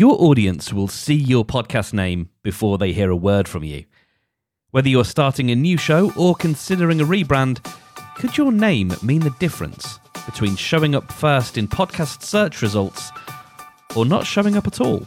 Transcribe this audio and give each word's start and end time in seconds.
Your 0.00 0.16
audience 0.18 0.72
will 0.72 0.88
see 0.88 1.14
your 1.14 1.44
podcast 1.44 1.92
name 1.92 2.30
before 2.42 2.78
they 2.78 2.94
hear 2.94 3.10
a 3.10 3.16
word 3.16 3.46
from 3.46 3.64
you. 3.64 3.84
Whether 4.70 4.88
you're 4.88 5.04
starting 5.04 5.50
a 5.50 5.54
new 5.54 5.76
show 5.76 6.10
or 6.16 6.34
considering 6.34 7.02
a 7.02 7.04
rebrand, 7.04 7.62
could 8.16 8.38
your 8.38 8.50
name 8.50 8.94
mean 9.02 9.20
the 9.20 9.36
difference 9.38 9.98
between 10.24 10.56
showing 10.56 10.94
up 10.94 11.12
first 11.12 11.58
in 11.58 11.68
podcast 11.68 12.22
search 12.22 12.62
results 12.62 13.12
or 13.94 14.06
not 14.06 14.24
showing 14.24 14.56
up 14.56 14.66
at 14.66 14.80
all? 14.80 15.06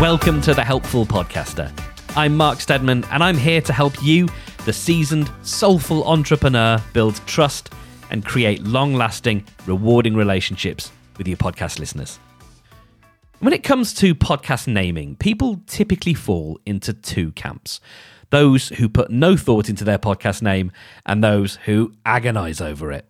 Welcome 0.00 0.40
to 0.40 0.52
the 0.52 0.64
Helpful 0.66 1.06
Podcaster. 1.06 1.70
I'm 2.16 2.36
Mark 2.36 2.60
Steadman, 2.60 3.04
and 3.12 3.22
I'm 3.22 3.38
here 3.38 3.60
to 3.60 3.72
help 3.72 4.02
you, 4.02 4.28
the 4.64 4.72
seasoned, 4.72 5.30
soulful 5.42 6.02
entrepreneur, 6.08 6.82
build 6.92 7.24
trust 7.26 7.72
and 8.10 8.24
create 8.24 8.64
long 8.64 8.94
lasting, 8.94 9.46
rewarding 9.68 10.16
relationships 10.16 10.90
with 11.16 11.28
your 11.28 11.36
podcast 11.36 11.78
listeners. 11.78 12.18
When 13.40 13.52
it 13.52 13.62
comes 13.62 13.92
to 13.94 14.14
podcast 14.14 14.66
naming, 14.68 15.16
people 15.16 15.60
typically 15.66 16.14
fall 16.14 16.58
into 16.64 16.92
two 16.92 17.32
camps 17.32 17.80
those 18.30 18.70
who 18.70 18.88
put 18.88 19.10
no 19.10 19.36
thought 19.36 19.68
into 19.68 19.84
their 19.84 19.98
podcast 19.98 20.42
name 20.42 20.72
and 21.06 21.22
those 21.22 21.56
who 21.66 21.92
agonize 22.04 22.60
over 22.60 22.90
it. 22.90 23.06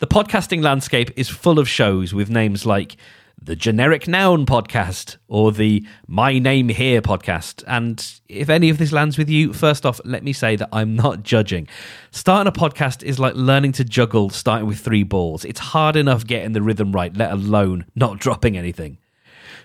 The 0.00 0.08
podcasting 0.08 0.60
landscape 0.60 1.12
is 1.16 1.28
full 1.28 1.60
of 1.60 1.68
shows 1.68 2.12
with 2.12 2.30
names 2.30 2.66
like 2.66 2.96
the 3.44 3.54
Generic 3.54 4.08
Noun 4.08 4.46
podcast 4.46 5.18
or 5.28 5.52
the 5.52 5.86
My 6.06 6.38
Name 6.38 6.70
Here 6.70 7.02
podcast. 7.02 7.62
And 7.66 8.04
if 8.26 8.48
any 8.48 8.70
of 8.70 8.78
this 8.78 8.90
lands 8.90 9.18
with 9.18 9.28
you, 9.28 9.52
first 9.52 9.84
off, 9.84 10.00
let 10.06 10.24
me 10.24 10.32
say 10.32 10.56
that 10.56 10.70
I'm 10.72 10.96
not 10.96 11.24
judging. 11.24 11.68
Starting 12.10 12.48
a 12.48 12.52
podcast 12.52 13.02
is 13.02 13.18
like 13.18 13.34
learning 13.34 13.72
to 13.72 13.84
juggle 13.84 14.30
starting 14.30 14.66
with 14.66 14.78
three 14.78 15.02
balls. 15.02 15.44
It's 15.44 15.60
hard 15.60 15.94
enough 15.94 16.26
getting 16.26 16.52
the 16.52 16.62
rhythm 16.62 16.92
right, 16.92 17.14
let 17.14 17.32
alone 17.32 17.84
not 17.94 18.18
dropping 18.18 18.56
anything. 18.56 18.96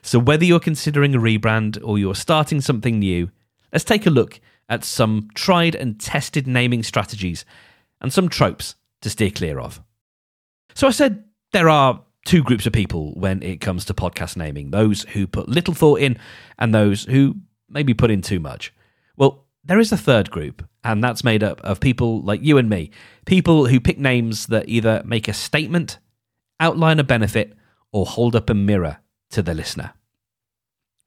So, 0.02 0.20
whether 0.20 0.44
you're 0.44 0.60
considering 0.60 1.16
a 1.16 1.20
rebrand 1.20 1.80
or 1.82 1.98
you're 1.98 2.16
starting 2.16 2.60
something 2.60 3.00
new, 3.00 3.32
let's 3.72 3.86
take 3.86 4.06
a 4.06 4.12
look 4.12 4.42
at 4.68 4.84
some 4.84 5.30
tried 5.36 5.76
and 5.76 6.00
tested 6.00 6.48
naming 6.48 6.84
strategies 6.84 7.46
and 8.02 8.12
some 8.12 8.28
tropes 8.28 8.76
to 9.02 9.10
steer 9.10 9.32
clear 9.32 9.58
of. 9.60 9.82
So, 10.74 10.88
I 10.88 10.92
said 10.92 11.24
there 11.54 11.70
are 11.70 12.04
two 12.26 12.44
groups 12.44 12.66
of 12.66 12.74
people 12.74 13.14
when 13.14 13.42
it 13.42 13.62
comes 13.62 13.86
to 13.86 13.94
podcast 13.94 14.36
naming 14.38 14.72
those 14.72 15.04
who 15.04 15.26
put 15.26 15.50
little 15.50 15.74
thought 15.74 16.00
in 16.00 16.18
and 16.58 16.74
those 16.74 17.06
who 17.06 17.36
maybe 17.70 17.94
put 17.94 18.12
in 18.12 18.22
too 18.22 18.40
much. 18.40 18.74
Well, 19.16 19.46
there 19.64 19.80
is 19.80 19.92
a 19.92 19.98
third 19.98 20.32
group, 20.32 20.68
and 20.84 21.04
that's 21.04 21.24
made 21.24 21.44
up 21.44 21.62
of 21.62 21.80
people 21.80 22.22
like 22.22 22.42
you 22.42 22.58
and 22.58 22.70
me, 22.70 22.92
people 23.26 23.68
who 23.68 23.80
pick 23.80 24.00
names 24.00 24.48
that 24.48 24.70
either 24.70 25.04
make 25.06 25.28
a 25.28 25.34
statement, 25.34 25.98
outline 26.60 27.00
a 27.00 27.04
benefit, 27.04 27.56
or 27.92 28.06
hold 28.06 28.36
up 28.36 28.50
a 28.50 28.54
mirror 28.54 28.98
to 29.32 29.42
the 29.42 29.54
listener. 29.54 29.94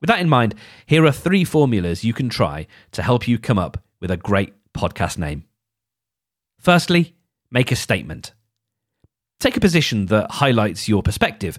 With 0.00 0.08
that 0.08 0.20
in 0.20 0.28
mind, 0.28 0.55
here 0.86 1.05
are 1.06 1.12
three 1.12 1.44
formulas 1.44 2.05
you 2.05 2.12
can 2.12 2.28
try 2.28 2.66
to 2.90 3.02
help 3.02 3.28
you 3.28 3.38
come 3.38 3.58
up 3.58 3.83
with 4.00 4.10
a 4.10 4.16
great 4.16 4.52
podcast 4.72 5.16
name. 5.16 5.44
Firstly, 6.58 7.14
make 7.50 7.70
a 7.70 7.77
statement. 7.77 8.33
A 9.56 9.61
position 9.61 10.06
that 10.06 10.31
highlights 10.31 10.89
your 10.89 11.03
perspective. 11.03 11.58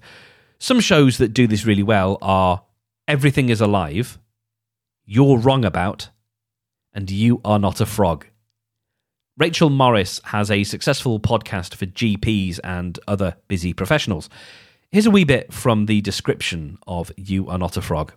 Some 0.57 0.79
shows 0.79 1.17
that 1.19 1.33
do 1.33 1.45
this 1.47 1.65
really 1.65 1.83
well 1.83 2.17
are 2.21 2.63
Everything 3.07 3.49
is 3.49 3.61
Alive, 3.61 4.17
You're 5.05 5.37
Wrong 5.37 5.63
About, 5.63 6.09
and 6.93 7.11
You 7.11 7.41
Are 7.45 7.59
Not 7.59 7.81
a 7.81 7.85
Frog. 7.85 8.25
Rachel 9.37 9.69
Morris 9.69 10.21
has 10.25 10.49
a 10.49 10.63
successful 10.63 11.19
podcast 11.19 11.75
for 11.75 11.85
GPs 11.85 12.59
and 12.63 12.99
other 13.07 13.35
busy 13.47 13.73
professionals. 13.73 14.29
Here's 14.89 15.05
a 15.05 15.11
wee 15.11 15.23
bit 15.23 15.51
from 15.51 15.85
the 15.85 16.01
description 16.01 16.77
of 16.87 17.11
You 17.17 17.47
Are 17.49 17.57
Not 17.57 17.77
a 17.77 17.81
Frog. 17.81 18.13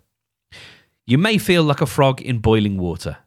You 1.07 1.19
may 1.19 1.39
feel 1.39 1.63
like 1.63 1.81
a 1.81 1.87
frog 1.87 2.23
in 2.23 2.39
boiling 2.39 2.79
water. 2.79 3.19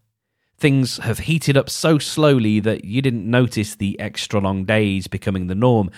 Things 0.58 0.97
have 0.97 1.20
heated 1.20 1.55
up 1.58 1.70
so 1.70 1.97
slowly 2.00 2.59
that 2.59 2.86
you 2.86 3.02
didn't 3.02 3.30
notice 3.30 3.76
the 3.76 3.99
extra 3.99 4.39
long 4.39 4.65
days 4.65 5.08
becoming 5.08 5.48
the 5.48 5.55
norm. 5.55 5.89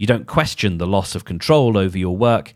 You 0.00 0.06
don't 0.06 0.26
question 0.26 0.78
the 0.78 0.86
loss 0.86 1.14
of 1.14 1.26
control 1.26 1.76
over 1.76 1.98
your 1.98 2.16
work, 2.16 2.54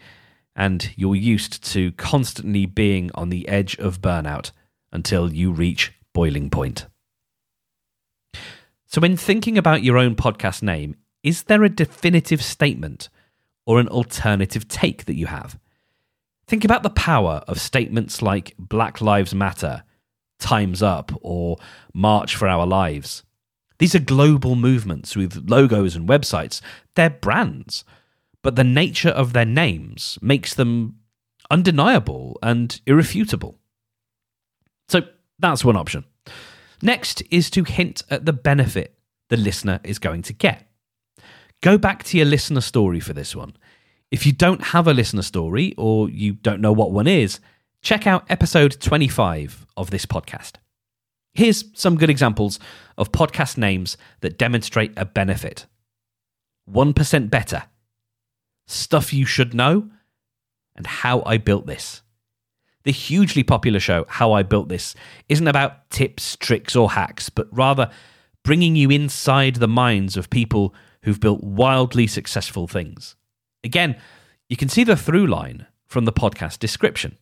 and 0.56 0.90
you're 0.96 1.14
used 1.14 1.62
to 1.72 1.92
constantly 1.92 2.64
being 2.64 3.10
on 3.14 3.28
the 3.28 3.46
edge 3.46 3.76
of 3.76 4.00
burnout 4.00 4.50
until 4.90 5.30
you 5.30 5.52
reach 5.52 5.92
boiling 6.14 6.48
point. 6.48 6.86
So, 8.86 8.98
when 8.98 9.18
thinking 9.18 9.58
about 9.58 9.82
your 9.82 9.98
own 9.98 10.16
podcast 10.16 10.62
name, 10.62 10.96
is 11.22 11.42
there 11.42 11.62
a 11.62 11.68
definitive 11.68 12.42
statement 12.42 13.10
or 13.66 13.78
an 13.78 13.88
alternative 13.88 14.66
take 14.66 15.04
that 15.04 15.16
you 15.16 15.26
have? 15.26 15.58
Think 16.46 16.64
about 16.64 16.82
the 16.82 16.88
power 16.88 17.42
of 17.46 17.60
statements 17.60 18.22
like 18.22 18.54
Black 18.58 19.02
Lives 19.02 19.34
Matter, 19.34 19.84
Time's 20.38 20.82
Up, 20.82 21.12
or 21.20 21.58
March 21.92 22.36
for 22.36 22.48
Our 22.48 22.64
Lives. 22.64 23.22
These 23.78 23.94
are 23.94 24.00
global 24.00 24.54
movements 24.54 25.16
with 25.16 25.48
logos 25.48 25.96
and 25.96 26.08
websites. 26.08 26.60
They're 26.94 27.10
brands, 27.10 27.84
but 28.42 28.56
the 28.56 28.64
nature 28.64 29.10
of 29.10 29.32
their 29.32 29.44
names 29.44 30.18
makes 30.22 30.54
them 30.54 30.96
undeniable 31.50 32.38
and 32.42 32.80
irrefutable. 32.86 33.58
So 34.88 35.02
that's 35.38 35.64
one 35.64 35.76
option. 35.76 36.04
Next 36.82 37.22
is 37.30 37.50
to 37.50 37.64
hint 37.64 38.02
at 38.10 38.26
the 38.26 38.32
benefit 38.32 38.98
the 39.30 39.36
listener 39.36 39.80
is 39.84 39.98
going 39.98 40.22
to 40.22 40.32
get. 40.32 40.68
Go 41.62 41.78
back 41.78 42.04
to 42.04 42.16
your 42.16 42.26
listener 42.26 42.60
story 42.60 43.00
for 43.00 43.14
this 43.14 43.34
one. 43.34 43.56
If 44.10 44.26
you 44.26 44.32
don't 44.32 44.62
have 44.62 44.86
a 44.86 44.94
listener 44.94 45.22
story 45.22 45.74
or 45.78 46.10
you 46.10 46.34
don't 46.34 46.60
know 46.60 46.72
what 46.72 46.92
one 46.92 47.06
is, 47.06 47.40
check 47.80 48.06
out 48.06 48.26
episode 48.28 48.78
25 48.80 49.66
of 49.76 49.90
this 49.90 50.06
podcast. 50.06 50.56
Here's 51.34 51.64
some 51.74 51.96
good 51.96 52.10
examples 52.10 52.60
of 52.96 53.10
podcast 53.10 53.58
names 53.58 53.96
that 54.20 54.38
demonstrate 54.38 54.92
a 54.96 55.04
benefit 55.04 55.66
1% 56.70 57.30
better, 57.30 57.64
stuff 58.66 59.12
you 59.12 59.26
should 59.26 59.52
know, 59.52 59.90
and 60.76 60.86
how 60.86 61.22
I 61.26 61.38
built 61.38 61.66
this. 61.66 62.02
The 62.84 62.92
hugely 62.92 63.42
popular 63.42 63.80
show, 63.80 64.04
How 64.08 64.32
I 64.32 64.42
Built 64.42 64.68
This, 64.68 64.94
isn't 65.28 65.48
about 65.48 65.90
tips, 65.90 66.36
tricks, 66.36 66.76
or 66.76 66.92
hacks, 66.92 67.30
but 67.30 67.48
rather 67.50 67.90
bringing 68.42 68.76
you 68.76 68.90
inside 68.90 69.56
the 69.56 69.68
minds 69.68 70.16
of 70.16 70.30
people 70.30 70.74
who've 71.02 71.20
built 71.20 71.42
wildly 71.42 72.06
successful 72.06 72.68
things. 72.68 73.16
Again, 73.62 73.96
you 74.48 74.56
can 74.56 74.68
see 74.68 74.84
the 74.84 74.96
through 74.96 75.26
line 75.26 75.66
from 75.86 76.04
the 76.04 76.12
podcast 76.12 76.58
description. 76.58 77.16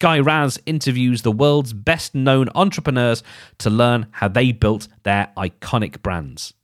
Guy 0.00 0.18
Raz 0.18 0.58
interviews 0.66 1.22
the 1.22 1.32
world's 1.32 1.72
best 1.72 2.14
known 2.14 2.48
entrepreneurs 2.54 3.22
to 3.58 3.70
learn 3.70 4.06
how 4.10 4.28
they 4.28 4.52
built 4.52 4.88
their 5.04 5.32
iconic 5.36 6.02
brands. 6.02 6.54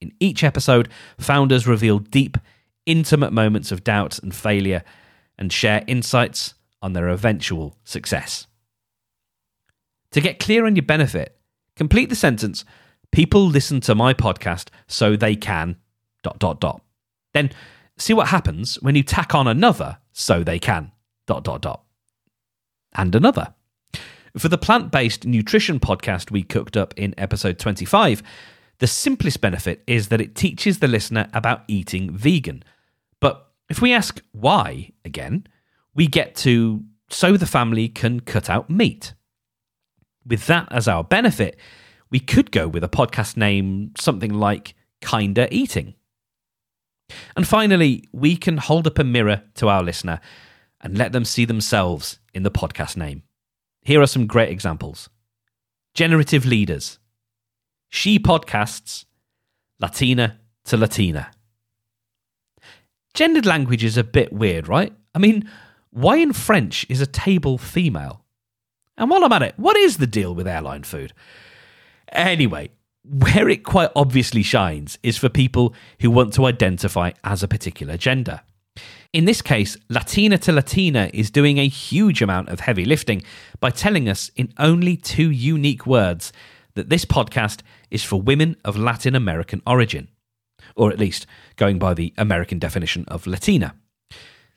In 0.00 0.12
each 0.20 0.44
episode, 0.44 0.88
founders 1.18 1.66
reveal 1.66 1.98
deep, 1.98 2.38
intimate 2.86 3.32
moments 3.32 3.72
of 3.72 3.84
doubt 3.84 4.18
and 4.20 4.34
failure 4.34 4.84
and 5.38 5.52
share 5.52 5.82
insights 5.86 6.54
on 6.82 6.92
their 6.92 7.08
eventual 7.08 7.76
success. 7.84 8.46
To 10.12 10.20
get 10.20 10.38
clear 10.38 10.66
on 10.66 10.76
your 10.76 10.84
benefit, 10.84 11.36
complete 11.74 12.08
the 12.08 12.14
sentence 12.14 12.64
People 13.14 13.46
listen 13.46 13.80
to 13.82 13.94
my 13.94 14.12
podcast 14.12 14.70
so 14.88 15.14
they 15.14 15.36
can. 15.36 15.76
dot 16.24 16.40
dot 16.40 16.60
dot. 16.60 16.82
Then 17.32 17.50
see 17.96 18.12
what 18.12 18.26
happens 18.26 18.74
when 18.82 18.96
you 18.96 19.04
tack 19.04 19.36
on 19.36 19.46
another 19.46 19.98
so 20.12 20.42
they 20.42 20.58
can. 20.58 20.90
dot 21.28 21.44
dot 21.44 21.62
dot 21.62 21.83
and 22.94 23.14
another. 23.14 23.54
For 24.36 24.48
the 24.48 24.58
plant 24.58 24.90
based 24.90 25.24
nutrition 25.24 25.78
podcast 25.78 26.30
we 26.30 26.42
cooked 26.42 26.76
up 26.76 26.92
in 26.96 27.14
episode 27.16 27.58
25, 27.58 28.22
the 28.78 28.86
simplest 28.86 29.40
benefit 29.40 29.82
is 29.86 30.08
that 30.08 30.20
it 30.20 30.34
teaches 30.34 30.80
the 30.80 30.88
listener 30.88 31.28
about 31.32 31.62
eating 31.68 32.10
vegan. 32.10 32.64
But 33.20 33.48
if 33.70 33.80
we 33.80 33.92
ask 33.92 34.20
why 34.32 34.90
again, 35.04 35.46
we 35.94 36.08
get 36.08 36.34
to 36.36 36.82
so 37.08 37.36
the 37.36 37.46
family 37.46 37.88
can 37.88 38.20
cut 38.20 38.50
out 38.50 38.68
meat. 38.68 39.14
With 40.26 40.46
that 40.46 40.68
as 40.72 40.88
our 40.88 41.04
benefit, 41.04 41.56
we 42.10 42.18
could 42.18 42.50
go 42.50 42.66
with 42.66 42.82
a 42.82 42.88
podcast 42.88 43.36
name 43.36 43.92
something 43.96 44.32
like 44.34 44.74
Kinder 45.00 45.46
Eating. 45.50 45.94
And 47.36 47.46
finally, 47.46 48.08
we 48.12 48.36
can 48.36 48.56
hold 48.56 48.86
up 48.86 48.98
a 48.98 49.04
mirror 49.04 49.42
to 49.56 49.68
our 49.68 49.82
listener 49.82 50.20
and 50.80 50.98
let 50.98 51.12
them 51.12 51.24
see 51.24 51.44
themselves 51.44 52.18
in 52.34 52.42
the 52.42 52.50
podcast 52.50 52.96
name. 52.96 53.22
Here 53.82 54.02
are 54.02 54.06
some 54.06 54.26
great 54.26 54.50
examples 54.50 55.08
Generative 55.94 56.44
Leaders, 56.44 56.98
She 57.88 58.18
Podcasts, 58.18 59.04
Latina 59.80 60.40
to 60.64 60.76
Latina. 60.76 61.30
Gendered 63.14 63.46
language 63.46 63.84
is 63.84 63.96
a 63.96 64.04
bit 64.04 64.32
weird, 64.32 64.66
right? 64.66 64.92
I 65.14 65.18
mean, 65.18 65.48
why 65.90 66.16
in 66.16 66.32
French 66.32 66.84
is 66.88 67.00
a 67.00 67.06
table 67.06 67.58
female? 67.58 68.24
And 68.96 69.08
while 69.08 69.24
I'm 69.24 69.32
at 69.32 69.42
it, 69.42 69.54
what 69.56 69.76
is 69.76 69.98
the 69.98 70.06
deal 70.06 70.34
with 70.34 70.48
airline 70.48 70.82
food? 70.82 71.12
Anyway, 72.10 72.70
where 73.04 73.48
it 73.48 73.64
quite 73.64 73.90
obviously 73.94 74.42
shines 74.42 74.98
is 75.02 75.16
for 75.16 75.28
people 75.28 75.74
who 76.00 76.10
want 76.10 76.32
to 76.34 76.46
identify 76.46 77.12
as 77.22 77.42
a 77.42 77.48
particular 77.48 77.96
gender. 77.96 78.40
In 79.12 79.26
this 79.26 79.42
case, 79.42 79.76
Latina 79.88 80.38
to 80.38 80.52
Latina 80.52 81.08
is 81.14 81.30
doing 81.30 81.58
a 81.58 81.68
huge 81.68 82.20
amount 82.20 82.48
of 82.48 82.60
heavy 82.60 82.84
lifting 82.84 83.22
by 83.60 83.70
telling 83.70 84.08
us 84.08 84.30
in 84.34 84.52
only 84.58 84.96
two 84.96 85.30
unique 85.30 85.86
words 85.86 86.32
that 86.74 86.88
this 86.88 87.04
podcast 87.04 87.60
is 87.90 88.02
for 88.02 88.20
women 88.20 88.56
of 88.64 88.76
Latin 88.76 89.14
American 89.14 89.62
origin, 89.66 90.08
or 90.74 90.90
at 90.90 90.98
least 90.98 91.26
going 91.54 91.78
by 91.78 91.94
the 91.94 92.12
American 92.18 92.58
definition 92.58 93.04
of 93.06 93.26
Latina. 93.26 93.76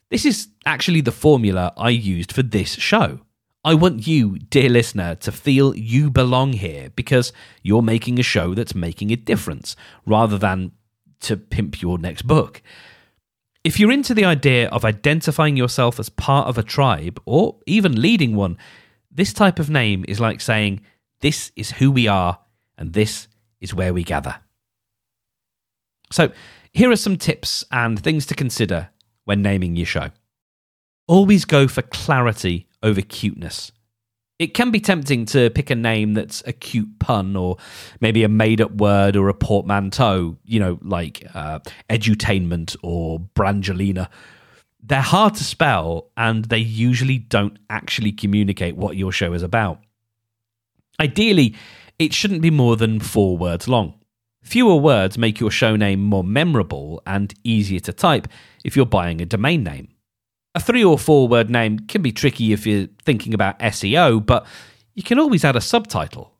This 0.09 0.25
is 0.25 0.47
actually 0.65 1.01
the 1.01 1.11
formula 1.11 1.73
I 1.77 1.89
used 1.89 2.31
for 2.31 2.41
this 2.41 2.73
show. 2.73 3.19
I 3.63 3.73
want 3.73 4.07
you, 4.07 4.39
dear 4.39 4.69
listener, 4.69 5.15
to 5.15 5.31
feel 5.31 5.75
you 5.75 6.09
belong 6.09 6.53
here 6.53 6.89
because 6.95 7.33
you're 7.61 7.81
making 7.81 8.17
a 8.17 8.23
show 8.23 8.53
that's 8.53 8.73
making 8.73 9.11
a 9.11 9.17
difference 9.17 9.75
rather 10.05 10.37
than 10.37 10.71
to 11.19 11.35
pimp 11.35 11.81
your 11.81 11.97
next 11.99 12.25
book. 12.25 12.61
If 13.67 13.81
you're 13.81 13.91
into 13.91 14.13
the 14.13 14.23
idea 14.23 14.69
of 14.69 14.85
identifying 14.85 15.57
yourself 15.57 15.99
as 15.99 16.07
part 16.07 16.47
of 16.47 16.57
a 16.57 16.63
tribe 16.63 17.21
or 17.25 17.57
even 17.65 18.01
leading 18.01 18.33
one, 18.33 18.57
this 19.11 19.33
type 19.33 19.59
of 19.59 19.69
name 19.69 20.05
is 20.07 20.21
like 20.21 20.39
saying, 20.39 20.79
This 21.19 21.51
is 21.57 21.71
who 21.71 21.91
we 21.91 22.07
are 22.07 22.39
and 22.77 22.93
this 22.93 23.27
is 23.59 23.73
where 23.73 23.93
we 23.93 24.05
gather. 24.05 24.37
So, 26.13 26.31
here 26.71 26.89
are 26.89 26.95
some 26.95 27.17
tips 27.17 27.65
and 27.69 28.01
things 28.01 28.25
to 28.27 28.35
consider 28.35 28.87
when 29.25 29.41
naming 29.41 29.75
your 29.75 29.85
show. 29.85 30.11
Always 31.05 31.43
go 31.43 31.67
for 31.67 31.81
clarity 31.81 32.69
over 32.81 33.01
cuteness. 33.01 33.73
It 34.39 34.53
can 34.53 34.69
be 34.69 34.79
tempting 34.79 35.25
to 35.27 35.49
pick 35.49 35.71
a 35.71 35.75
name 35.75 36.13
that's 36.13 36.43
a 36.45 36.53
cute 36.53 36.99
pun 36.99 37.35
or 37.35 37.57
maybe 38.01 38.23
a 38.23 38.29
made 38.29 38.61
up 38.61 38.71
word 38.71 39.15
or 39.15 39.29
a 39.29 39.33
portmanteau, 39.33 40.37
you 40.45 40.59
know, 40.59 40.77
like 40.83 41.27
uh, 41.33 41.59
edutainment 41.89 42.75
or 42.83 43.19
Brangelina. 43.19 44.09
They're 44.83 45.01
hard 45.01 45.33
to 45.35 45.43
spell 45.43 46.11
and 46.15 46.45
they 46.45 46.59
usually 46.59 47.17
don't 47.17 47.57
actually 47.69 48.11
communicate 48.11 48.77
what 48.77 48.95
your 48.95 49.11
show 49.11 49.33
is 49.33 49.41
about. 49.41 49.79
Ideally, 50.99 51.55
it 51.97 52.13
shouldn't 52.13 52.43
be 52.43 52.51
more 52.51 52.75
than 52.75 52.99
four 52.99 53.37
words 53.37 53.67
long. 53.67 53.95
Fewer 54.43 54.75
words 54.75 55.17
make 55.17 55.39
your 55.39 55.51
show 55.51 55.75
name 55.75 56.01
more 56.01 56.23
memorable 56.23 57.01
and 57.05 57.33
easier 57.43 57.79
to 57.81 57.91
type 57.91 58.27
if 58.63 58.75
you're 58.75 58.85
buying 58.85 59.19
a 59.19 59.25
domain 59.25 59.63
name. 59.63 59.89
A 60.57 60.59
three 60.59 60.83
or 60.83 60.97
four 60.97 61.27
word 61.27 61.51
name 61.51 61.77
can 61.77 62.01
be 62.01 62.11
tricky 62.11 62.51
if 62.51 62.65
you're 62.65 62.87
thinking 63.05 63.35
about 63.35 63.59
SEO, 63.59 64.25
but 64.25 64.43
you 64.95 65.03
can 65.03 65.19
always 65.19 65.45
add 65.45 65.55
a 65.55 65.61
subtitle. 65.61 66.33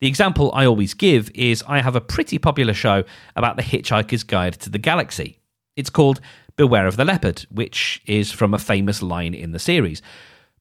The 0.00 0.06
example 0.06 0.52
I 0.54 0.66
always 0.66 0.94
give 0.94 1.32
is 1.34 1.64
I 1.66 1.80
have 1.80 1.96
a 1.96 2.00
pretty 2.00 2.38
popular 2.38 2.72
show 2.72 3.02
about 3.34 3.56
the 3.56 3.64
Hitchhiker's 3.64 4.22
Guide 4.22 4.52
to 4.60 4.70
the 4.70 4.78
Galaxy. 4.78 5.40
It's 5.74 5.90
called 5.90 6.20
Beware 6.54 6.86
of 6.86 6.96
the 6.96 7.04
Leopard, 7.04 7.44
which 7.50 8.00
is 8.06 8.30
from 8.30 8.54
a 8.54 8.58
famous 8.60 9.02
line 9.02 9.34
in 9.34 9.50
the 9.50 9.58
series. 9.58 10.00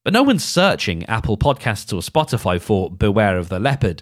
But 0.03 0.13
no 0.13 0.23
one's 0.23 0.43
searching 0.43 1.05
Apple 1.05 1.37
Podcasts 1.37 1.93
or 1.93 2.01
Spotify 2.01 2.59
for 2.59 2.89
Beware 2.89 3.37
of 3.37 3.49
the 3.49 3.59
Leopard. 3.59 4.01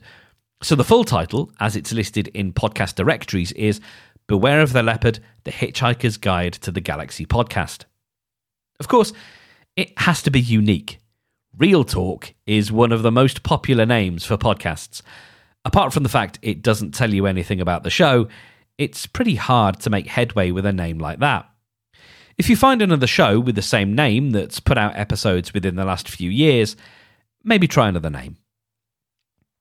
So 0.62 0.76
the 0.76 0.86
full 0.86 1.04
title, 1.04 1.52
as 1.60 1.76
it's 1.76 1.92
listed 1.92 2.30
in 2.30 2.54
podcast 2.54 2.96
directories, 2.96 3.52
is 3.52 3.82
Beware 4.28 4.62
of 4.62 4.72
the 4.72 4.82
Leopard, 4.82 5.20
The 5.44 5.52
Hitchhiker's 5.52 6.16
Guide 6.16 6.54
to 6.54 6.72
the 6.72 6.80
Galaxy 6.80 7.26
podcast. 7.26 7.84
Of 8.80 8.88
course, 8.88 9.14
it 9.76 9.98
has 10.00 10.22
to 10.24 10.32
be 10.32 10.42
unique. 10.42 11.00
Real 11.58 11.84
Talk 11.84 12.34
is 12.46 12.72
one 12.72 12.92
of 12.92 13.04
the 13.04 13.12
most 13.12 13.44
popular 13.44 13.86
names 13.86 14.26
for 14.26 14.38
podcasts. 14.38 15.02
Apart 15.66 15.94
from 15.94 16.04
the 16.04 16.10
fact 16.10 16.40
it 16.42 16.62
doesn't 16.62 16.94
tell 16.94 17.14
you 17.14 17.26
anything 17.26 17.62
about 17.62 17.84
the 17.84 17.90
show, 17.90 18.28
it's 18.78 19.06
pretty 19.06 19.36
hard 19.36 19.80
to 19.82 19.90
make 19.90 20.08
headway 20.08 20.52
with 20.52 20.66
a 20.66 20.74
name 20.74 20.98
like 20.98 21.20
that. 21.20 21.48
If 22.38 22.50
you 22.50 22.56
find 22.56 22.82
another 22.82 23.08
show 23.08 23.40
with 23.40 23.56
the 23.56 23.62
same 23.62 23.94
name 23.94 24.32
that's 24.32 24.60
put 24.60 24.78
out 24.78 24.98
episodes 24.98 25.54
within 25.54 25.76
the 25.76 25.86
last 25.86 26.10
few 26.10 26.30
years, 26.30 26.76
maybe 27.44 27.68
try 27.68 27.88
another 27.88 28.10
name. 28.10 28.38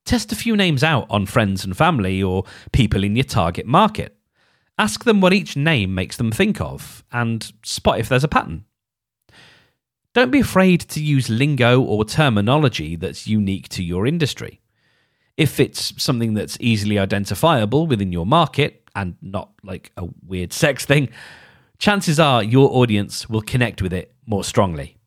Test 0.04 0.32
a 0.32 0.36
few 0.36 0.56
names 0.56 0.82
out 0.82 1.06
on 1.10 1.26
friends 1.26 1.64
and 1.64 1.76
family 1.76 2.22
or 2.22 2.44
people 2.72 3.04
in 3.04 3.14
your 3.14 3.24
target 3.24 3.66
market. 3.66 4.16
Ask 4.78 5.04
them 5.04 5.20
what 5.20 5.34
each 5.34 5.56
name 5.56 5.94
makes 5.94 6.16
them 6.16 6.32
think 6.32 6.60
of 6.60 7.04
and 7.12 7.52
spot 7.62 8.00
if 8.00 8.08
there's 8.08 8.24
a 8.24 8.28
pattern. 8.28 8.64
Don't 10.14 10.30
be 10.30 10.40
afraid 10.40 10.82
to 10.82 11.02
use 11.02 11.30
lingo 11.30 11.80
or 11.80 12.04
terminology 12.04 12.96
that's 12.96 13.26
unique 13.26 13.68
to 13.70 13.82
your 13.82 14.06
industry. 14.06 14.60
If 15.38 15.58
it's 15.58 16.02
something 16.02 16.34
that's 16.34 16.58
easily 16.60 16.98
identifiable 16.98 17.86
within 17.86 18.12
your 18.12 18.26
market 18.26 18.86
and 18.94 19.16
not 19.22 19.52
like 19.62 19.90
a 19.96 20.08
weird 20.26 20.52
sex 20.64 20.84
thing, 20.84 21.08
chances 21.78 22.20
are 22.20 22.42
your 22.42 22.70
audience 22.76 23.28
will 23.28 23.40
connect 23.40 23.80
with 23.80 23.92
it 23.92 24.14
more 24.26 24.44
strongly. 24.44 24.98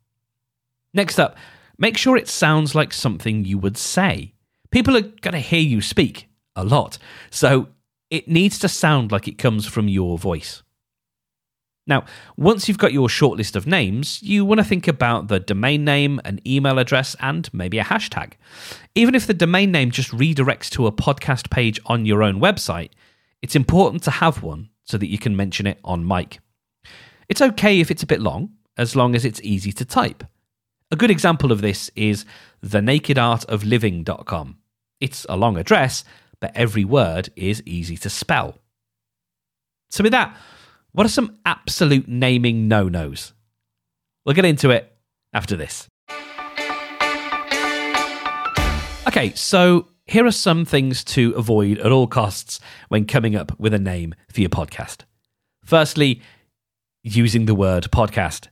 Next 0.94 1.19
up, 1.19 1.38
make 1.78 1.98
sure 1.98 2.18
it 2.18 2.28
sounds 2.28 2.74
like 2.74 2.92
something 2.92 3.46
you 3.46 3.60
would 3.60 3.78
say. 3.78 4.34
People 4.72 4.98
are 4.98 5.01
going 5.01 5.34
to 5.34 5.40
hear 5.40 5.62
you 5.62 5.81
speak 5.81 6.28
a 6.56 6.63
lot, 6.63 6.98
so 7.30 7.68
it 8.10 8.28
needs 8.28 8.58
to 8.60 8.68
sound 8.68 9.12
like 9.12 9.28
it 9.28 9.38
comes 9.38 9.68
from 9.68 9.88
your 9.88 10.18
voice. 10.18 10.63
Now, 11.88 12.06
once 12.36 12.68
you've 12.68 12.80
got 12.80 12.94
your 12.94 13.08
shortlist 13.08 13.56
of 13.56 13.68
names, 13.68 14.22
you 14.24 14.44
want 14.44 14.60
to 14.60 14.66
think 14.66 14.88
about 14.88 15.28
the 15.28 15.40
domain 15.40 15.86
name, 15.86 16.20
an 16.26 16.40
email 16.46 16.80
address, 16.80 17.16
and 17.20 17.48
maybe 17.54 17.78
a 17.78 17.84
hashtag. 17.84 18.34
Even 18.96 19.14
if 19.14 19.28
the 19.28 19.36
domain 19.36 19.72
name 19.72 19.92
just 19.92 20.12
redirects 20.12 20.70
to 20.72 20.88
a 20.88 20.92
podcast 20.92 21.52
page 21.52 21.80
on 21.86 22.06
your 22.06 22.24
own 22.24 22.42
website, 22.42 22.90
it's 23.42 23.56
important 23.56 24.02
to 24.04 24.12
have 24.12 24.42
one 24.42 24.70
so 24.84 24.98
that 24.98 25.10
you 25.10 25.20
can 25.20 25.36
mention 25.36 25.68
it 25.68 25.80
on 25.84 26.08
mic. 26.08 26.40
It's 27.30 27.42
okay 27.42 27.80
if 27.80 27.92
it's 27.92 28.04
a 28.04 28.08
bit 28.08 28.22
long, 28.22 28.50
as 28.78 28.96
long 28.96 29.16
as 29.16 29.24
it's 29.26 29.42
easy 29.42 29.72
to 29.74 29.86
type. 29.86 30.24
A 30.92 30.96
good 30.96 31.12
example 31.12 31.52
of 31.52 31.62
this 31.62 31.92
is 31.96 32.26
thenakedartofliving.com. 32.64 34.58
It's 35.02 35.26
a 35.30 35.36
long 35.36 35.58
address, 35.58 36.04
but 36.40 36.52
every 36.56 36.86
word 36.86 37.30
is 37.36 37.62
easy 37.66 37.98
to 37.98 38.10
spell. 38.10 38.58
So, 39.90 40.04
with 40.04 40.14
that, 40.14 40.36
what 40.95 41.06
are 41.06 41.09
some 41.09 41.38
absolute 41.45 42.07
naming 42.07 42.69
no 42.69 42.88
nos? 42.88 43.33
We'll 44.25 44.33
get 44.33 44.45
into 44.45 44.69
it 44.69 44.95
after 45.33 45.57
this. 45.57 45.89
Okay, 49.06 49.33
so 49.36 49.89
here 50.06 50.25
are 50.25 50.31
some 50.31 50.63
things 50.63 51.03
to 51.03 51.33
avoid 51.36 51.80
at 51.80 51.92
all 51.92 52.07
costs 52.07 52.62
when 52.88 53.06
coming 53.06 53.36
up 53.36 53.59
with 53.59 53.74
a 53.74 53.80
name 53.80 54.15
for 54.31 54.39
your 54.39 54.50
podcast. 54.50 55.01
Firstly, 55.65 56.21
using 57.03 57.45
the 57.45 57.56
word 57.56 57.83
podcast. 57.91 58.48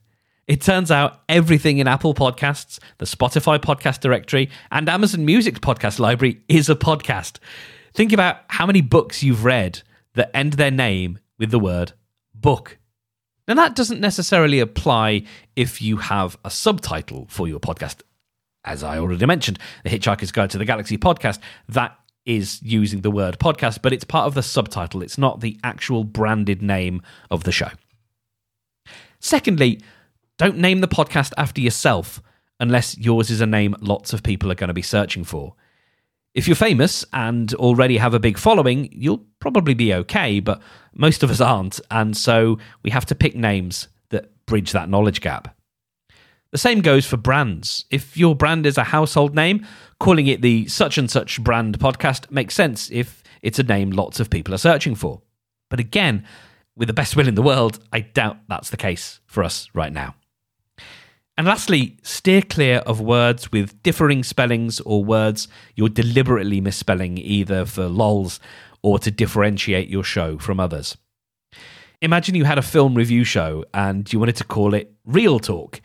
It 0.46 0.60
turns 0.60 0.92
out 0.92 1.22
everything 1.30 1.78
in 1.78 1.88
Apple 1.88 2.14
Podcasts, 2.14 2.78
the 2.98 3.06
Spotify 3.06 3.58
podcast 3.58 4.02
directory, 4.02 4.50
and 4.70 4.90
Amazon 4.90 5.24
Music's 5.24 5.60
podcast 5.60 5.98
library 5.98 6.42
is 6.50 6.70
a 6.70 6.76
podcast. 6.76 7.38
Think 7.94 8.12
about 8.12 8.40
how 8.50 8.66
many 8.66 8.82
books 8.82 9.24
you've 9.24 9.46
read 9.46 9.82
that 10.16 10.36
end 10.36 10.54
their 10.54 10.72
name 10.72 11.20
with 11.40 11.50
the 11.50 11.60
word 11.60 11.94
book. 12.44 12.78
Now, 13.48 13.56
that 13.56 13.76
doesn't 13.76 14.00
necessarily 14.00 14.60
apply 14.60 15.24
if 15.56 15.82
you 15.82 15.98
have 15.98 16.38
a 16.46 16.52
subtitle 16.52 17.26
for 17.30 17.48
your 17.48 17.60
podcast. 17.60 18.02
As 18.64 18.84
I 18.84 19.00
already 19.00 19.26
mentioned, 19.26 19.60
the 19.84 19.90
Hitchhiker's 19.90 20.32
Guide 20.32 20.52
to 20.52 20.58
the 20.58 20.66
Galaxy 20.66 20.98
podcast, 20.98 21.40
that 21.68 21.98
is 22.26 22.62
using 22.62 23.02
the 23.02 23.12
word 23.12 23.40
podcast, 23.40 23.82
but 23.82 23.92
it's 23.92 24.06
part 24.06 24.28
of 24.28 24.34
the 24.34 24.44
subtitle. 24.44 25.02
It's 25.02 25.18
not 25.18 25.42
the 25.42 25.60
actual 25.64 26.06
branded 26.06 26.62
name 26.62 27.02
of 27.30 27.44
the 27.44 27.52
show. 27.52 27.70
Secondly, 29.20 29.82
don't 30.38 30.58
name 30.58 30.80
the 30.80 30.88
podcast 30.88 31.34
after 31.38 31.60
yourself 31.60 32.22
unless 32.60 32.98
yours 32.98 33.30
is 33.30 33.42
a 33.42 33.46
name 33.46 33.76
lots 33.82 34.14
of 34.14 34.24
people 34.24 34.52
are 34.52 34.56
going 34.56 34.70
to 34.70 34.74
be 34.74 34.82
searching 34.82 35.26
for. 35.26 35.56
If 36.34 36.48
you're 36.48 36.56
famous 36.56 37.06
and 37.14 37.54
already 37.56 37.98
have 37.98 38.16
a 38.16 38.20
big 38.20 38.40
following, 38.40 38.90
you'll 38.92 39.24
probably 39.40 39.76
be 39.76 39.94
okay, 39.94 40.40
but 40.40 40.62
most 40.96 41.22
of 41.22 41.30
us 41.30 41.40
aren't, 41.40 41.80
and 41.92 42.18
so 42.18 42.58
we 42.82 42.90
have 42.90 43.06
to 43.08 43.16
pick 43.16 43.36
names 43.36 43.88
that 44.10 44.46
bridge 44.48 44.72
that 44.72 44.90
knowledge 44.90 45.22
gap. 45.22 45.56
The 46.52 46.58
same 46.58 46.82
goes 46.82 47.06
for 47.06 47.18
brands. 47.18 47.86
If 47.92 48.18
your 48.18 48.36
brand 48.36 48.66
is 48.66 48.78
a 48.80 48.84
household 48.84 49.36
name, 49.36 49.66
calling 50.00 50.28
it 50.28 50.42
the 50.42 50.68
such 50.68 50.98
and 50.98 51.10
such 51.10 51.44
brand 51.44 51.78
podcast 51.78 52.30
makes 52.32 52.56
sense 52.56 52.90
if 52.92 53.22
it's 53.44 53.60
a 53.60 53.64
name 53.64 53.92
lots 53.92 54.20
of 54.20 54.30
people 54.30 54.56
are 54.56 54.60
searching 54.60 54.96
for. 54.96 55.22
But 55.70 55.80
again, 55.80 56.26
with 56.76 56.88
the 56.88 56.94
best 56.94 57.16
will 57.16 57.28
in 57.28 57.36
the 57.36 57.42
world, 57.44 57.80
I 57.92 58.00
doubt 58.00 58.38
that's 58.48 58.72
the 58.72 58.78
case 58.78 59.20
for 59.28 59.44
us 59.44 59.70
right 59.74 59.94
now. 59.94 60.16
And 61.38 61.48
lastly, 61.48 61.98
steer 62.04 62.44
clear 62.44 62.78
of 62.80 63.02
words 63.02 63.52
with 63.52 63.82
differing 63.82 64.24
spellings 64.24 64.80
or 64.82 65.04
words 65.04 65.48
you're 65.76 65.90
deliberately 65.90 66.62
misspelling 66.62 67.18
either 67.18 67.66
for 67.66 67.88
lols 67.88 68.40
or 68.84 69.00
to 69.00 69.10
differentiate 69.10 69.90
your 69.90 70.04
show 70.04 70.38
from 70.38 70.60
others. 70.60 70.96
Imagine 72.02 72.36
you 72.36 72.44
had 72.44 72.58
a 72.58 72.64
film 72.64 72.96
review 72.96 73.24
show 73.24 73.66
and 73.74 74.12
you 74.12 74.20
wanted 74.20 74.36
to 74.36 74.44
call 74.44 74.74
it 74.74 74.94
Real 75.06 75.40
Talk. 75.40 75.82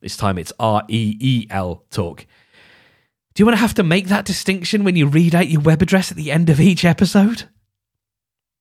This 0.00 0.16
time 0.16 0.38
it's 0.38 0.52
R 0.60 0.84
E 0.88 1.16
E 1.18 1.46
L 1.50 1.84
Talk. 1.90 2.26
Do 3.34 3.40
you 3.40 3.46
want 3.46 3.56
to 3.56 3.62
have 3.62 3.74
to 3.74 3.82
make 3.82 4.08
that 4.08 4.26
distinction 4.26 4.84
when 4.84 4.94
you 4.94 5.06
read 5.06 5.34
out 5.34 5.48
your 5.48 5.62
web 5.62 5.80
address 5.80 6.10
at 6.10 6.16
the 6.16 6.30
end 6.30 6.50
of 6.50 6.60
each 6.60 6.84
episode? 6.84 7.44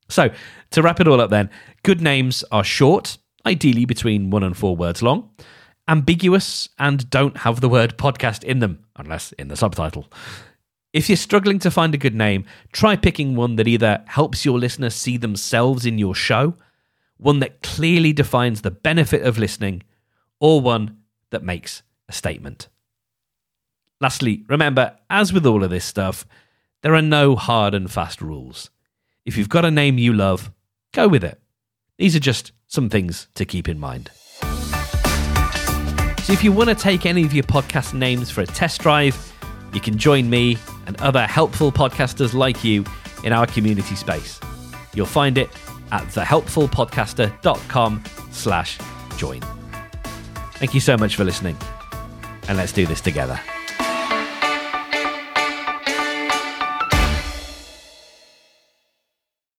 So, 0.08 0.30
to 0.72 0.82
wrap 0.82 1.00
it 1.02 1.08
all 1.08 1.20
up, 1.20 1.30
then, 1.30 1.50
good 1.84 2.02
names 2.02 2.44
are 2.52 2.64
short, 2.64 3.18
ideally 3.46 3.86
between 3.86 4.30
one 4.30 4.44
and 4.44 4.56
four 4.56 4.76
words 4.78 5.02
long, 5.04 5.30
ambiguous, 5.88 6.70
and 6.80 7.10
don't 7.10 7.38
have 7.38 7.62
the 7.62 7.70
word 7.70 7.98
podcast 7.98 8.44
in 8.44 8.60
them, 8.60 8.86
unless 8.96 9.32
in 9.34 9.48
the 9.48 9.58
subtitle. 9.58 10.08
If 10.94 11.10
you're 11.10 11.16
struggling 11.16 11.60
to 11.60 11.72
find 11.72 11.94
a 11.94 11.98
good 11.98 12.16
name, 12.16 12.46
try 12.72 12.96
picking 12.96 13.36
one 13.36 13.56
that 13.56 13.68
either 13.68 14.04
helps 14.08 14.44
your 14.44 14.60
listeners 14.60 14.94
see 14.94 15.18
themselves 15.18 15.86
in 15.86 15.98
your 15.98 16.16
show, 16.16 16.56
one 17.18 17.40
that 17.40 17.62
clearly 17.62 18.14
defines 18.14 18.62
the 18.62 18.72
benefit 18.72 19.24
of 19.24 19.38
listening, 19.38 19.84
or 20.40 20.60
one 20.60 20.98
that 21.30 21.44
makes 21.44 21.84
a 22.10 22.14
statement. 22.14 22.68
Lastly, 24.02 24.44
remember, 24.50 24.98
as 25.10 25.32
with 25.32 25.46
all 25.46 25.64
of 25.64 25.70
this 25.70 25.86
stuff, 25.86 26.26
there 26.82 26.96
are 26.96 27.02
no 27.02 27.36
hard 27.36 27.74
and 27.74 27.90
fast 27.90 28.22
rules. 28.22 28.70
If 29.26 29.38
you've 29.38 29.50
got 29.50 29.66
a 29.66 29.72
name 29.72 29.98
you 29.98 30.14
love, 30.14 30.52
go 30.94 31.08
with 31.08 31.24
it. 31.24 31.40
These 31.98 32.16
are 32.16 32.20
just 32.20 32.52
some 32.68 32.90
things 32.90 33.28
to 33.36 33.46
keep 33.46 33.70
in 33.70 33.80
mind. 33.80 34.10
If 36.32 36.44
you 36.46 36.54
want 36.54 36.70
to 36.70 36.76
take 36.76 37.06
any 37.06 37.26
of 37.26 37.34
your 37.34 37.44
podcast 37.44 37.94
names 37.94 38.32
for 38.32 38.40
a 38.40 38.46
test 38.46 38.80
drive, 38.80 39.34
you 39.74 39.82
can 39.82 39.98
join 39.98 40.30
me 40.30 40.58
and 40.88 40.96
other 41.02 41.28
helpful 41.28 41.74
podcasters 41.74 42.34
like 42.34 42.64
you 42.64 42.86
in 43.26 43.34
our 43.34 43.46
community 43.46 43.96
space. 43.96 44.40
You'll 44.94 45.08
find 45.08 45.38
it 45.38 45.50
at 45.92 46.04
thehelpfulpodcaster.com 46.04 48.04
slash 48.32 48.80
join. 49.18 49.42
Thank 50.54 50.74
you 50.74 50.80
so 50.80 50.96
much 50.96 51.18
for 51.18 51.26
listening, 51.26 51.58
and 52.48 52.58
let's 52.58 52.72
do 52.72 52.86
this 52.86 53.02
together. 53.02 53.38